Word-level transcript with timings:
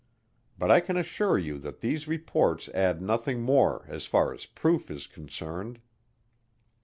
But 0.57 0.71
I 0.71 0.79
can 0.79 0.97
assure 0.97 1.37
you 1.37 1.59
that 1.59 1.81
these 1.81 2.07
reports 2.07 2.69
add 2.69 3.03
nothing 3.03 3.43
more 3.43 3.85
as 3.87 4.07
far 4.07 4.33
as 4.33 4.47
proof 4.47 4.89
is 4.89 5.05
concerned. 5.05 5.79